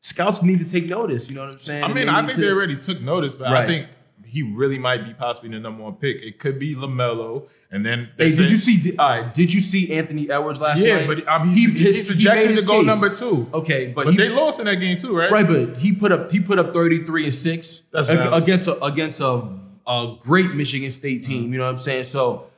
scouts 0.00 0.42
need 0.42 0.58
to 0.58 0.64
take 0.64 0.86
notice. 0.88 1.28
You 1.28 1.36
know 1.36 1.46
what 1.46 1.54
I'm 1.54 1.58
saying? 1.60 1.84
I 1.84 1.88
mean, 1.92 2.08
I 2.08 2.20
think 2.22 2.32
to- 2.34 2.40
they 2.40 2.50
already 2.50 2.76
took 2.76 3.00
notice, 3.00 3.34
but 3.34 3.48
I 3.48 3.66
think 3.66 3.86
he 4.34 4.42
really 4.42 4.80
might 4.80 5.04
be 5.04 5.14
possibly 5.14 5.48
the 5.50 5.60
number 5.60 5.84
one 5.84 5.94
pick. 5.94 6.20
It 6.20 6.40
could 6.40 6.58
be 6.58 6.74
Lamelo, 6.74 7.48
and 7.70 7.86
then 7.86 8.08
they 8.16 8.30
Hey, 8.30 8.34
did 8.36 8.50
you 8.50 8.56
see? 8.56 8.96
Right, 8.98 9.32
did 9.32 9.54
you 9.54 9.60
see 9.60 9.92
Anthony 9.92 10.28
Edwards 10.28 10.60
last 10.60 10.80
year? 10.80 10.98
Yeah, 10.98 11.06
night? 11.06 11.24
but 11.24 11.30
I 11.30 11.40
mean, 11.44 11.52
he's, 11.52 11.80
his- 11.80 11.96
he's 11.98 12.06
projected 12.06 12.50
made 12.50 12.58
to 12.58 12.64
go 12.66 12.80
case. 12.82 12.86
number 12.86 13.14
two. 13.14 13.48
Okay, 13.54 13.92
but, 13.92 14.06
But 14.06 14.14
he, 14.14 14.18
they 14.18 14.30
lost 14.30 14.58
in 14.58 14.66
that 14.66 14.76
game 14.76 14.98
too, 14.98 15.16
right? 15.16 15.30
Right, 15.30 15.46
but 15.46 15.78
he 15.78 15.92
put 15.92 16.10
up 16.10 16.32
he 16.32 16.40
put 16.40 16.58
up 16.58 16.72
33 16.72 17.24
and 17.26 17.32
6 17.34 17.82
That's 17.92 18.08
ag- 18.08 18.32
against 18.42 18.66
a 18.66 18.84
against 18.84 19.20
a, 19.20 19.48
a 19.86 20.16
great 20.20 20.52
Michigan 20.52 20.90
State 20.90 21.22
team, 21.22 21.44
mm-hmm. 21.44 21.52
you 21.52 21.58
know 21.60 21.64
what 21.66 21.70
I'm 21.70 21.76
saying? 21.76 22.04
So 22.04 22.48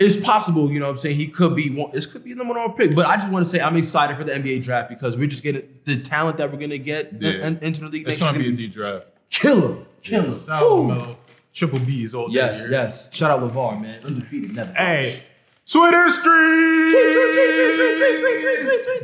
it's 0.00 0.16
possible, 0.16 0.68
you 0.72 0.80
know 0.80 0.86
what 0.86 0.90
I'm 0.92 0.96
saying? 0.96 1.14
He 1.14 1.28
could 1.28 1.54
be 1.54 1.70
one 1.70 1.92
this 1.92 2.06
could 2.06 2.24
be 2.24 2.30
the 2.32 2.38
number 2.38 2.54
one 2.54 2.72
pick. 2.72 2.96
But 2.96 3.06
I 3.06 3.14
just 3.14 3.30
want 3.30 3.44
to 3.44 3.50
say 3.50 3.60
I'm 3.60 3.76
excited 3.76 4.16
for 4.16 4.24
the 4.24 4.32
NBA 4.32 4.64
draft 4.64 4.88
because 4.88 5.16
we're 5.16 5.28
just 5.28 5.44
getting 5.44 5.62
the 5.84 6.00
talent 6.00 6.38
that 6.38 6.50
we're 6.52 6.58
gonna 6.58 6.76
get 6.78 7.12
Yeah. 7.20 7.46
in- 7.46 7.58
into 7.58 7.82
the 7.82 7.88
league. 7.88 8.08
It's 8.08 8.18
gonna 8.18 8.36
be 8.36 8.48
a 8.48 8.52
D 8.52 8.66
draft. 8.66 9.06
Killer. 9.30 9.78
Killer. 10.02 10.38
Shout 10.40 10.48
out 10.48 10.62
Woo. 10.62 10.88
Lamelo. 10.88 11.16
Triple 11.52 11.80
B's 11.80 12.14
all. 12.14 12.30
Yes, 12.30 12.66
yes. 12.70 13.12
Shout 13.12 13.30
out 13.30 13.40
LaVar, 13.40 13.80
man. 13.80 14.04
Undefeated, 14.04 14.54
never. 14.54 14.72
Hey, 14.74 15.06
lost. 15.06 15.30
Twitter 15.66 16.08
Street. 16.08 16.94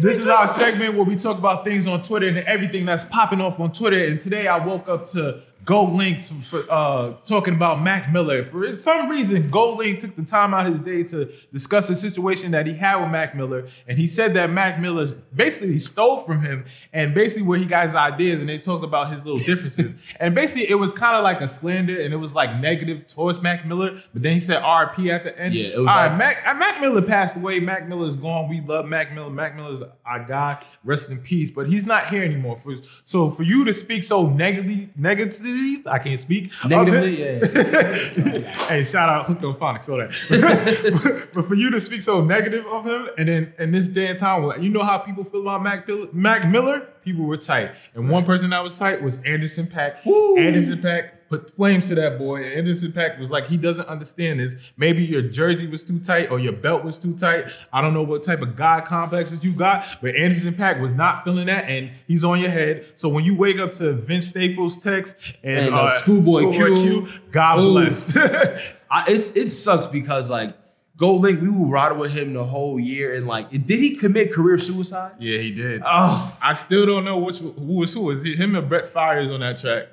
This 0.01 0.19
is 0.19 0.27
our 0.27 0.47
segment 0.47 0.95
where 0.95 1.05
we 1.05 1.17
talk 1.17 1.39
about 1.39 1.65
things 1.65 1.87
on 1.87 2.03
Twitter 2.03 2.29
and 2.29 2.39
everything 2.39 2.85
that's 2.85 3.05
popping 3.05 3.41
off 3.41 3.59
on 3.61 3.73
Twitter. 3.73 4.07
And 4.07 4.21
today 4.21 4.47
I 4.49 4.65
woke 4.65 4.89
up 4.89 5.07
to 5.11 5.43
GoldLink's 5.65 6.31
for 6.49 6.65
uh, 6.71 7.15
talking 7.25 7.55
about 7.55 7.83
Mac 7.83 8.13
Miller. 8.13 8.43
For 8.45 8.69
some 8.75 9.09
reason, 9.09 9.51
GoldLink 9.51 10.01
took 10.01 10.15
the 10.15 10.25
time 10.25 10.53
out 10.53 10.67
of 10.67 10.75
his 10.75 10.83
day 10.83 11.03
to 11.11 11.33
discuss 11.53 11.89
the 11.89 11.95
situation 11.95 12.51
that 12.51 12.67
he 12.67 12.75
had 12.75 12.97
with 12.97 13.11
Mac 13.11 13.35
Miller, 13.35 13.67
and 13.89 13.99
he 13.99 14.07
said 14.07 14.35
that 14.35 14.51
Mac 14.51 14.79
Miller 14.79 15.07
basically 15.35 15.79
stole 15.79 16.21
from 16.21 16.43
him, 16.43 16.65
and 16.93 17.15
basically 17.15 17.47
where 17.47 17.59
he 17.59 17.65
got 17.65 17.87
his 17.87 17.95
ideas, 17.95 18.41
and 18.41 18.49
they 18.49 18.59
talked 18.59 18.85
about 18.85 19.11
his 19.13 19.25
little 19.25 19.41
differences, 19.41 19.95
and 20.21 20.35
basically 20.35 20.69
it 20.69 20.75
was 20.75 20.93
kind 20.93 21.17
of 21.17 21.25
like 21.25 21.41
a 21.41 21.49
slander, 21.49 21.99
and 22.01 22.13
it 22.13 22.19
was 22.19 22.35
like 22.35 22.57
negative 22.61 23.07
towards 23.07 23.41
Mac 23.41 23.67
Miller, 23.67 23.99
but 24.13 24.23
then 24.23 24.35
he 24.35 24.41
said 24.41 24.63
RP 24.63 25.09
at 25.09 25.25
the 25.25 25.39
end. 25.39 25.55
Yeah, 25.55 25.69
it 25.69 25.79
was 25.79 25.89
All 25.89 25.97
right, 25.97 26.09
like- 26.09 26.19
Mac, 26.19 26.43
uh, 26.47 26.55
Mac 26.55 26.81
Miller 26.81 27.03
passed 27.03 27.37
away. 27.37 27.61
Mac 27.61 27.89
Miller's 27.89 28.17
gone. 28.17 28.49
We 28.49 28.61
love 28.61 28.87
Mac 28.87 29.15
Miller. 29.15 29.31
Mac 29.31 29.57
Miller's 29.57 29.83
our 30.05 30.25
guy. 30.25 30.63
Rest 30.85 31.11
in 31.11 31.19
peace. 31.19 31.51
But 31.51 31.69
he's 31.69 31.87
not 31.87 32.11
here 32.11 32.23
anymore. 32.23 32.59
For, 32.63 32.75
so 33.05 33.31
for 33.31 33.43
you 33.43 33.65
to 33.65 33.73
speak 33.73 34.03
so 34.03 34.29
negatively, 34.29 34.91
negatively, 34.97 35.54
I 35.87 35.99
can't 35.99 36.19
speak. 36.21 36.53
Negatively, 36.67 37.21
yeah. 37.21 38.39
hey, 38.69 38.85
shout 38.85 39.09
out 39.09 39.27
Hooked 39.27 39.45
on 39.45 39.55
Phonics, 39.55 39.85
so 39.85 39.97
that. 39.97 41.29
but 41.35 41.47
for 41.47 41.55
you 41.55 41.71
to 41.71 41.81
speak 41.81 42.03
so 42.03 42.21
negative 42.23 42.67
of 42.67 42.87
him, 42.87 43.09
and 43.19 43.29
then 43.29 43.55
in 43.59 43.71
this 43.71 43.87
day 43.87 44.09
and 44.09 44.19
time, 44.19 44.63
you 44.63 44.71
know 44.71 44.83
how 44.83 44.99
people 44.99 45.25
feel 45.25 45.43
about 45.43 45.63
Mac, 45.63 45.87
Bill- 45.87 46.09
Mac 46.13 46.49
Miller? 46.49 46.89
People 47.05 47.25
were 47.25 47.37
tight. 47.37 47.73
And 47.95 48.09
one 48.09 48.25
person 48.25 48.51
that 48.51 48.63
was 48.63 48.79
tight 48.79 49.03
was 49.03 49.19
Anderson 49.27 49.67
.Paak. 49.67 50.07
Anderson 50.39 50.79
.Paak 50.79 51.11
put 51.29 51.51
flames 51.51 51.89
to 51.89 51.95
that 51.97 52.19
boy. 52.19 52.45
And 52.45 52.55
Anderson 52.55 52.93
.Paak 52.93 53.19
was 53.19 53.31
like, 53.31 53.47
he 53.47 53.57
doesn't 53.57 53.87
understand 53.87 54.41
this. 54.41 54.57
Maybe 54.77 55.05
your 55.05 55.23
jersey 55.23 55.67
was 55.67 55.85
too 55.85 55.99
tight 55.99 56.31
or 56.31 56.39
your 56.39 56.53
belt 56.53 56.85
was 56.85 56.99
too 56.99 57.15
tight. 57.15 57.47
I 57.73 57.81
don't 57.81 57.95
know 57.95 58.03
what 58.03 58.23
type 58.23 58.43
of 58.43 58.57
God 58.57 58.85
complexes 58.85 59.45
you 59.45 59.53
got, 59.53 59.87
but 60.03 60.15
Anderson 60.17 60.55
.Paak 60.55 60.81
was 60.81 60.93
not 60.93 61.25
feeling 61.25 61.47
that, 61.47 61.65
and 61.69 61.91
he's 62.07 62.25
on 62.25 62.41
your 62.41 62.51
head. 62.51 62.87
So 62.97 63.09
when 63.09 63.25
you 63.25 63.35
wake 63.35 63.59
up 63.59 63.73
to 63.73 63.93
Vince 63.93 64.29
Staples' 64.29 64.79
text 64.79 65.17
and, 65.43 65.67
And, 65.67 65.75
uh, 65.75 65.89
Schoolboy 65.91 66.53
Q. 66.53 67.07
God 67.31 67.59
Ooh. 67.59 67.73
bless. 67.73 68.17
I, 68.91 69.07
it's 69.09 69.31
it 69.33 69.49
sucks 69.49 69.87
because 69.87 70.31
like 70.31 70.55
GoldLink, 70.97 71.43
we 71.43 71.49
were 71.49 71.67
riding 71.67 71.99
with 71.99 72.13
him 72.13 72.35
the 72.35 72.45
whole 72.45 72.79
year, 72.79 73.15
and 73.15 73.27
like, 73.27 73.51
did 73.51 73.79
he 73.81 73.97
commit 73.97 74.33
career 74.33 74.59
suicide? 74.59 75.13
yeah, 75.19 75.39
he 75.39 75.51
did. 75.51 75.83
Oh, 75.85 76.37
I 76.41 76.53
still 76.53 76.87
don't 76.87 77.05
know 77.05 77.19
which 77.19 77.39
who 77.39 77.51
was 77.75 77.93
who. 77.93 78.11
Is 78.11 78.25
it 78.25 78.37
him 78.37 78.55
and 78.55 78.69
Brent 78.69 78.87
Faiyaz 78.87 79.33
on 79.33 79.41
that 79.41 79.57
track? 79.57 79.89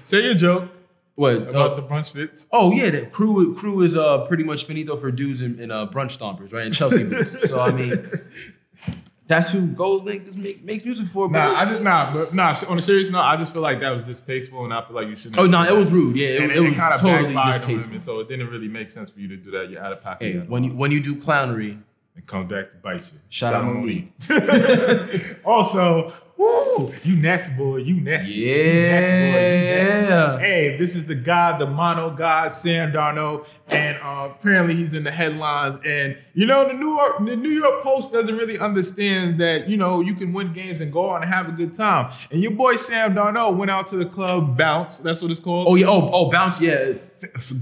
Say 0.04 0.22
your 0.22 0.34
joke 0.34 0.70
what? 1.16 1.36
about 1.36 1.72
uh, 1.72 1.74
the 1.74 1.82
brunch 1.82 2.12
fits. 2.12 2.48
oh 2.52 2.72
yeah, 2.72 2.90
the 2.90 3.06
crew 3.06 3.54
crew 3.54 3.80
is 3.82 3.96
uh 3.96 4.24
pretty 4.26 4.44
much 4.44 4.64
finito 4.66 4.96
for 4.96 5.10
dudes 5.10 5.42
in, 5.42 5.58
in 5.58 5.70
uh, 5.70 5.86
brunch 5.86 6.16
stompers, 6.16 6.52
right? 6.52 6.66
In 6.66 6.72
Chelsea 6.72 7.04
boots. 7.04 7.48
So 7.48 7.60
I 7.60 7.72
mean, 7.72 8.06
that's 9.28 9.50
who 9.50 9.66
GoldLink 9.66 10.28
is 10.28 10.36
make, 10.36 10.64
makes 10.64 10.84
music 10.84 11.08
for. 11.08 11.28
Nah, 11.28 11.52
I 11.52 11.64
just 11.64 11.82
nah, 11.82 12.12
but 12.12 12.32
nah. 12.34 12.54
On 12.68 12.78
a 12.78 12.82
serious 12.82 13.10
note, 13.10 13.22
I 13.22 13.36
just 13.36 13.52
feel 13.52 13.62
like 13.62 13.80
that 13.80 13.90
was 13.90 14.02
distasteful, 14.04 14.64
and 14.64 14.72
I 14.72 14.82
feel 14.84 14.94
like 14.94 15.08
you 15.08 15.16
shouldn't. 15.16 15.38
Oh 15.38 15.46
no, 15.46 15.64
done 15.64 15.68
it 15.68 15.76
was 15.76 15.92
rude. 15.92 16.16
Yeah, 16.16 16.28
it, 16.28 16.42
And 16.42 16.52
it 16.52 16.60
was 16.60 16.78
kinda 16.78 16.98
totally 16.98 17.34
backfired 17.34 17.62
on 17.62 17.68
him, 17.70 17.76
distasteful. 17.78 18.00
so 18.00 18.20
it 18.20 18.28
didn't 18.28 18.48
really 18.48 18.68
make 18.68 18.88
sense 18.90 19.10
for 19.10 19.18
you 19.20 19.28
to 19.28 19.36
do 19.36 19.50
that. 19.52 19.70
You're 19.70 19.82
out 19.82 19.92
of 19.92 20.00
pocket. 20.00 20.32
Hey, 20.42 20.48
when 20.48 20.62
you 20.64 20.70
when 20.74 20.92
you 20.92 21.00
do 21.00 21.16
clownery, 21.16 21.80
it 22.16 22.26
comes 22.26 22.50
back 22.50 22.70
to 22.70 22.76
bite 22.76 23.00
you. 23.00 23.18
Shout 23.28 23.54
out 23.54 23.64
Monique. 23.64 24.12
Monique. 24.28 25.36
also, 25.44 26.12
woo, 26.36 26.92
you 27.02 27.16
nasty 27.16 27.52
boy, 27.54 27.78
you 27.78 28.00
nasty. 28.00 28.32
yeah. 28.32 28.54
You 28.54 28.86
nasty 28.86 29.10
boy, 29.10 29.16
you 29.16 29.32
nasty. 29.32 29.55
Yeah. 29.55 29.55
Hey, 30.56 30.74
this 30.78 30.96
is 30.96 31.04
the 31.04 31.14
guy, 31.14 31.58
the 31.58 31.66
mono 31.66 32.08
god, 32.08 32.50
Sam 32.50 32.90
Darnold, 32.90 33.46
and 33.68 33.98
uh, 33.98 34.30
apparently 34.30 34.74
he's 34.74 34.94
in 34.94 35.04
the 35.04 35.10
headlines. 35.10 35.78
And 35.84 36.16
you 36.32 36.46
know, 36.46 36.66
the 36.66 36.72
New 36.72 36.96
York, 36.96 37.26
the 37.26 37.36
New 37.36 37.50
York 37.50 37.82
Post 37.82 38.10
doesn't 38.10 38.34
really 38.34 38.58
understand 38.58 39.38
that 39.38 39.68
you 39.68 39.76
know 39.76 40.00
you 40.00 40.14
can 40.14 40.32
win 40.32 40.54
games 40.54 40.80
and 40.80 40.90
go 40.90 41.10
out 41.10 41.22
and 41.22 41.30
have 41.30 41.46
a 41.50 41.52
good 41.52 41.74
time. 41.74 42.10
And 42.30 42.40
your 42.40 42.52
boy 42.52 42.76
Sam 42.76 43.14
Darnold 43.14 43.58
went 43.58 43.70
out 43.70 43.86
to 43.88 43.98
the 43.98 44.06
club 44.06 44.56
Bounce. 44.56 44.96
That's 44.96 45.20
what 45.20 45.30
it's 45.30 45.40
called. 45.40 45.66
oh 45.68 45.74
yeah, 45.74 45.88
oh 45.88 46.08
oh 46.10 46.30
bounce, 46.30 46.58
yeah, 46.58 46.94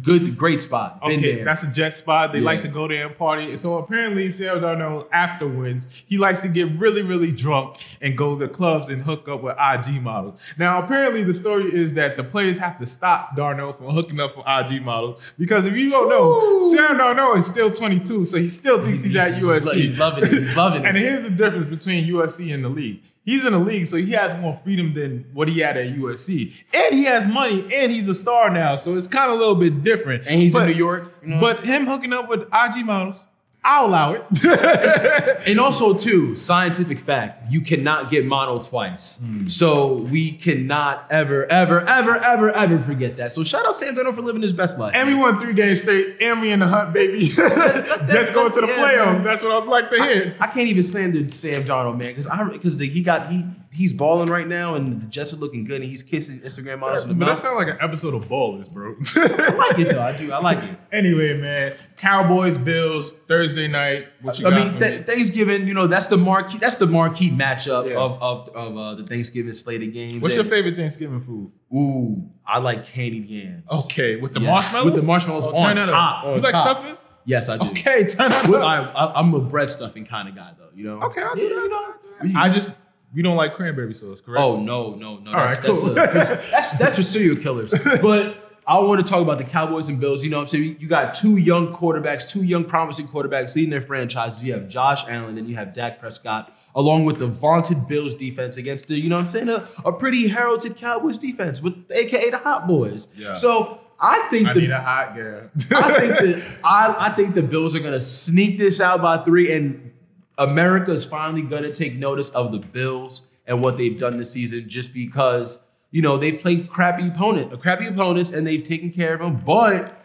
good, 0.02 0.36
great 0.36 0.60
spot. 0.60 1.00
Been 1.02 1.18
Okay, 1.20 1.36
there. 1.36 1.44
that's 1.44 1.62
a 1.62 1.70
jet 1.72 1.96
spot. 1.96 2.32
They 2.32 2.38
Yeah. 2.40 2.44
like 2.46 2.62
to 2.62 2.68
go 2.68 2.88
there 2.88 3.06
and 3.06 3.16
party. 3.16 3.56
So 3.56 3.78
apparently, 3.78 4.30
Sam 4.30 4.60
Darnold 4.60 5.06
afterwards, 5.12 5.88
he 6.06 6.18
likes 6.18 6.40
to 6.40 6.48
get 6.48 6.68
really, 6.78 7.02
really 7.02 7.32
drunk 7.32 7.76
and 8.00 8.16
go 8.16 8.38
to 8.38 8.48
clubs 8.48 8.88
and 8.90 9.02
hook 9.02 9.28
up 9.28 9.42
with 9.42 9.56
IG 9.58 10.00
models. 10.02 10.40
Now, 10.58 10.82
apparently, 10.82 11.24
the 11.24 11.34
story 11.34 11.74
is 11.74 11.94
that 11.94 12.16
the 12.16 12.24
players 12.24 12.58
have 12.58 12.78
to 12.78 12.86
stop 12.86 13.36
Darnold 13.36 13.76
from 13.76 13.86
hooking 13.88 14.20
up 14.20 14.36
with 14.36 14.46
IG 14.46 14.82
models 14.84 15.34
because 15.38 15.66
if 15.66 15.74
you 15.76 15.90
don't 15.90 16.08
know, 16.08 16.60
Sam 16.74 16.98
Darnold 16.98 17.38
is 17.38 17.46
still 17.46 17.70
22, 17.70 18.24
so 18.24 18.36
he 18.38 18.48
still 18.48 18.82
thinks 18.84 19.02
he's, 19.02 19.16
at 19.16 19.34
USC. 19.40 19.74
He's 19.74 19.98
loving 19.98 20.24
it. 20.24 20.30
He's 20.30 20.56
loving 20.56 20.82
it. 20.84 20.88
And 20.88 20.96
here's 20.98 21.22
the 21.22 21.30
difference 21.30 21.66
between 21.68 22.06
USC 22.06 22.52
and 22.52 22.64
the 22.64 22.68
league. 22.68 23.02
He's 23.24 23.46
in 23.46 23.52
the 23.52 23.58
league, 23.58 23.86
so 23.86 23.96
he 23.96 24.10
has 24.12 24.38
more 24.40 24.60
freedom 24.64 24.92
than 24.92 25.24
what 25.32 25.48
he 25.48 25.60
had 25.60 25.76
at 25.78 25.88
USC. 25.96 26.52
And 26.74 26.94
he 26.94 27.04
has 27.04 27.26
money, 27.26 27.66
and 27.74 27.90
he's 27.90 28.06
a 28.08 28.14
star 28.14 28.50
now, 28.50 28.76
so 28.76 28.94
it's 28.96 29.06
kind 29.08 29.30
of 29.30 29.36
a 29.36 29.40
little 29.40 29.54
bit 29.54 29.82
different. 29.82 30.24
And 30.26 30.40
he's 30.40 30.52
But- 30.52 30.68
in 30.68 30.72
New 30.72 30.78
York. 30.78 31.10
you 31.22 31.28
know? 31.30 31.40
But 31.40 31.64
him 31.64 31.86
hooking 31.86 32.12
up 32.12 32.28
with 32.28 32.42
IG 32.52 32.84
models, 32.84 33.24
I'll 33.64 33.86
allow 33.86 34.12
it. 34.12 34.22
And 35.46 35.58
also, 35.60 35.92
too, 35.94 36.36
scientific 36.36 36.98
fact: 36.98 37.50
you 37.52 37.60
cannot 37.60 38.10
get 38.10 38.24
mono 38.24 38.58
twice. 38.62 39.18
Hmm. 39.18 39.48
So 39.48 39.96
we 39.96 40.32
cannot 40.32 41.06
ever, 41.10 41.44
ever, 41.50 41.80
ever, 41.82 42.16
ever, 42.16 42.50
ever 42.52 42.78
forget 42.78 43.16
that. 43.18 43.32
So 43.32 43.44
shout 43.44 43.66
out 43.66 43.76
Sam 43.76 43.94
Darnold 43.94 44.14
for 44.14 44.22
living 44.22 44.40
his 44.42 44.52
best 44.54 44.78
life. 44.78 44.92
and 44.94 45.06
we 45.08 45.14
won 45.14 45.38
three 45.38 45.52
games 45.52 45.80
straight, 45.82 46.16
and 46.20 46.40
we 46.40 46.50
in 46.52 46.60
the 46.60 46.66
hunt, 46.66 46.92
baby. 46.94 47.20
Just 47.28 48.32
going 48.32 48.52
to 48.52 48.60
the 48.62 48.66
Yeah, 48.74 48.76
playoffs. 48.76 49.14
man. 49.16 49.24
That's 49.24 49.42
what 49.42 49.52
I'd 49.62 49.68
like 49.68 49.90
to 49.90 50.02
hear. 50.02 50.34
I 50.40 50.46
can't 50.46 50.68
even 50.68 50.82
slander 50.82 51.28
Sam 51.28 51.64
Darnold, 51.64 51.98
man, 51.98 52.08
because 52.08 52.26
I 52.26 52.42
because 52.44 52.78
he 52.78 53.02
got 53.02 53.28
he 53.30 53.44
he's 53.74 53.92
balling 53.92 54.28
right 54.28 54.46
now, 54.46 54.74
and 54.76 55.00
the 55.00 55.06
Jets 55.06 55.32
are 55.32 55.36
looking 55.36 55.64
good, 55.64 55.80
and 55.82 55.84
he's 55.90 56.02
kissing 56.02 56.38
Instagram 56.40 56.78
models 56.78 57.02
in 57.02 57.08
the 57.08 57.14
But 57.14 57.24
that 57.26 57.30
mouth. 57.32 57.38
sounds 57.38 57.56
like 57.56 57.68
an 57.68 57.78
episode 57.80 58.14
of 58.14 58.26
Ballers, 58.28 58.70
bro. 58.70 58.94
I 59.16 59.48
like 59.54 59.78
it 59.80 59.90
though. 59.90 60.00
I 60.02 60.16
do. 60.16 60.32
I 60.32 60.38
like 60.40 60.58
it. 60.62 60.78
anyway, 60.92 61.36
man, 61.38 61.74
Cowboys, 61.96 62.56
Bills, 62.56 63.12
Thursday 63.28 63.66
night. 63.68 64.06
What 64.22 64.38
you 64.38 64.46
I 64.46 64.50
got 64.50 64.72
mean, 64.72 64.80
th- 64.80 65.00
me? 65.00 65.04
Thanksgiving, 65.04 65.66
you 65.66 65.74
know, 65.74 65.86
that's 65.86 66.06
the 66.06 66.16
marquee. 66.16 66.58
That's 66.58 66.76
the 66.76 66.86
marquee 66.86 67.30
matchup 67.30 67.88
Yeah. 67.90 67.96
of 67.98 68.22
of, 68.22 68.48
of 68.50 68.76
uh, 68.76 68.94
the 68.94 69.04
Thanksgiving 69.06 69.52
slated 69.52 69.92
games. 69.92 70.22
What's 70.22 70.36
your 70.36 70.44
favorite 70.44 70.76
Thanksgiving 70.76 71.20
food? 71.20 71.50
Ooh, 71.74 72.30
I 72.46 72.60
like 72.60 72.84
candied 72.86 73.26
yams. 73.28 73.64
Okay, 73.86 74.16
with 74.16 74.34
the 74.34 74.40
Yes, 74.40 74.48
marshmallows. 74.48 74.84
with 74.92 74.94
the 75.00 75.06
marshmallows 75.06 75.46
Oh, 75.46 75.56
on 75.56 75.74
that 75.76 75.84
top, 75.86 76.24
on 76.24 76.36
you 76.36 76.40
like 76.42 76.52
top. 76.52 76.76
stuffing? 76.78 76.96
Yes, 77.26 77.48
I 77.48 77.56
do. 77.56 77.70
Okay, 77.70 78.04
turn 78.06 78.30
that 78.30 78.46
Well, 78.48 78.62
up. 78.62 78.94
I, 78.94 79.06
I, 79.06 79.18
I'm 79.18 79.32
a 79.34 79.40
bread 79.40 79.70
stuffing 79.70 80.04
kind 80.04 80.28
of 80.28 80.36
guy, 80.36 80.52
though. 80.58 80.68
You 80.74 80.84
know. 80.84 81.00
Okay, 81.04 81.22
I'll 81.22 81.34
do 81.34 81.40
Yeah, 81.42 81.48
that. 81.48 82.24
you 82.28 82.32
know. 82.34 82.40
I 82.40 82.48
just 82.50 82.74
you 83.14 83.22
don't 83.22 83.36
like 83.36 83.54
cranberry 83.54 83.94
sauce, 83.94 84.20
correct? 84.20 84.42
Oh 84.42 84.60
no, 84.60 84.94
no, 84.94 85.18
no. 85.18 85.30
All 85.30 85.36
That's, 85.36 85.60
right, 85.60 85.76
cool. 85.76 85.94
that's, 85.94 86.30
a, 86.30 86.34
that's 86.50 86.78
that's 86.78 86.96
for 86.96 87.02
serial 87.02 87.36
killers. 87.36 87.72
But 88.02 88.44
I 88.66 88.78
want 88.78 89.04
to 89.04 89.10
talk 89.10 89.20
about 89.20 89.38
the 89.38 89.44
Cowboys 89.44 89.88
and 89.88 90.00
Bills. 90.00 90.24
You 90.24 90.30
know 90.30 90.38
what 90.38 90.42
I'm 90.42 90.48
saying? 90.48 90.76
You 90.80 90.88
got 90.88 91.12
two 91.12 91.36
young 91.36 91.74
quarterbacks, 91.74 92.28
two 92.28 92.42
young 92.42 92.64
promising 92.64 93.06
quarterbacks 93.06 93.54
leading 93.54 93.70
their 93.70 93.82
franchises. 93.82 94.42
You 94.42 94.54
have 94.54 94.68
Josh 94.68 95.04
Allen 95.06 95.36
and 95.36 95.48
you 95.48 95.54
have 95.56 95.74
Dak 95.74 96.00
Prescott, 96.00 96.56
along 96.74 97.04
with 97.04 97.18
the 97.18 97.26
vaunted 97.26 97.86
Bills 97.86 98.14
defense 98.14 98.56
against 98.56 98.88
the, 98.88 98.98
you 98.98 99.10
know 99.10 99.16
what 99.16 99.22
I'm 99.22 99.26
saying, 99.26 99.48
a, 99.50 99.68
a 99.84 99.92
pretty 99.92 100.28
heralded 100.28 100.76
Cowboys 100.76 101.18
defense 101.18 101.60
with 101.60 101.74
AKA 101.90 102.30
the 102.30 102.38
Hot 102.38 102.66
Boys. 102.66 103.08
Yeah. 103.16 103.34
So 103.34 103.80
I 104.00 104.26
think 104.30 104.48
I 104.48 104.54
the 104.54 104.60
need 104.60 104.70
a 104.70 104.80
hot 104.80 105.14
girl. 105.14 105.50
I 105.72 105.98
think 106.00 106.12
that 106.20 106.58
I, 106.64 106.94
I 106.98 107.14
think 107.14 107.34
the 107.34 107.42
Bills 107.42 107.74
are 107.74 107.80
gonna 107.80 108.00
sneak 108.00 108.58
this 108.58 108.80
out 108.80 109.00
by 109.02 109.18
three, 109.24 109.52
and 109.52 109.92
America 110.38 110.92
is 110.92 111.04
finally 111.04 111.42
gonna 111.42 111.72
take 111.72 111.94
notice 111.94 112.30
of 112.30 112.52
the 112.52 112.58
Bills 112.58 113.22
and 113.46 113.62
what 113.62 113.76
they've 113.76 113.98
done 113.98 114.16
this 114.16 114.30
season, 114.30 114.68
just 114.68 114.92
because 114.92 115.60
you 115.90 116.02
know 116.02 116.16
they've 116.18 116.40
played 116.40 116.68
crappy 116.68 117.08
opponent, 117.08 117.58
crappy 117.60 117.86
opponents, 117.86 118.30
and 118.30 118.46
they've 118.46 118.62
taken 118.62 118.90
care 118.90 119.14
of 119.14 119.20
them. 119.20 119.36
But 119.44 120.00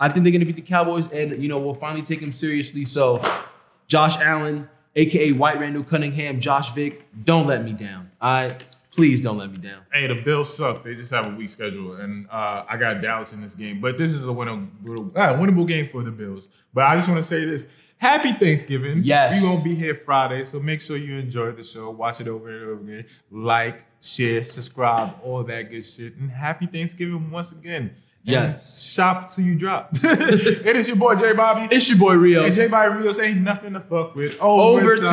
I 0.00 0.08
think 0.08 0.24
they're 0.24 0.32
gonna 0.32 0.46
beat 0.46 0.56
the 0.56 0.62
Cowboys, 0.62 1.10
and 1.12 1.40
you 1.42 1.48
know 1.48 1.58
we'll 1.58 1.74
finally 1.74 2.02
take 2.02 2.20
them 2.20 2.32
seriously. 2.32 2.84
So, 2.84 3.20
Josh 3.86 4.18
Allen, 4.18 4.68
aka 4.96 5.32
White 5.32 5.60
Randall 5.60 5.84
Cunningham, 5.84 6.40
Josh 6.40 6.72
Vick, 6.72 7.06
don't 7.24 7.46
let 7.46 7.64
me 7.64 7.72
down. 7.72 8.10
I 8.20 8.56
please 8.98 9.22
don't 9.22 9.38
let 9.38 9.52
me 9.52 9.58
down. 9.58 9.80
Hey, 9.92 10.08
the 10.08 10.16
Bills 10.16 10.52
suck. 10.52 10.82
They 10.82 10.96
just 10.96 11.12
have 11.12 11.26
a 11.26 11.30
weak 11.30 11.48
schedule, 11.50 11.94
and 11.94 12.28
uh, 12.30 12.64
I 12.68 12.76
got 12.76 13.00
Dallas 13.00 13.32
in 13.32 13.40
this 13.40 13.54
game. 13.54 13.80
But 13.80 13.96
this 13.96 14.10
is 14.10 14.24
a 14.24 14.28
winnable, 14.28 15.16
uh, 15.16 15.34
winnable 15.34 15.68
game 15.68 15.88
for 15.88 16.02
the 16.02 16.10
Bills. 16.10 16.48
But 16.74 16.86
I 16.86 16.96
just 16.96 17.08
want 17.08 17.22
to 17.22 17.28
say 17.28 17.44
this: 17.44 17.68
Happy 17.98 18.32
Thanksgiving! 18.32 19.04
Yes. 19.04 19.40
we 19.40 19.48
gonna 19.48 19.62
be 19.62 19.76
here 19.76 19.94
Friday, 19.94 20.42
so 20.42 20.58
make 20.58 20.80
sure 20.80 20.96
you 20.96 21.16
enjoy 21.16 21.52
the 21.52 21.62
show. 21.62 21.90
Watch 21.90 22.20
it 22.20 22.26
over 22.26 22.48
and 22.48 22.64
over 22.64 22.80
again. 22.92 23.06
Like, 23.30 23.84
share, 24.00 24.42
subscribe, 24.42 25.14
all 25.22 25.44
that 25.44 25.70
good 25.70 25.84
shit. 25.84 26.16
And 26.16 26.28
happy 26.28 26.66
Thanksgiving 26.66 27.30
once 27.30 27.52
again. 27.52 27.94
Yes. 28.24 28.82
shop 28.82 29.30
till 29.30 29.44
you 29.44 29.54
drop. 29.54 29.90
it 30.02 30.74
is 30.74 30.88
your 30.88 30.96
boy 30.96 31.14
J 31.14 31.34
Bobby. 31.34 31.68
It's 31.74 31.88
your 31.88 31.98
boy 31.98 32.14
Rios. 32.14 32.46
and 32.46 32.54
J 32.56 32.66
Bobby 32.68 32.96
Rios 33.00 33.20
ain't 33.20 33.42
nothing 33.42 33.74
to 33.74 33.80
fuck 33.80 34.16
with. 34.16 34.36
Overtime. 34.40 35.06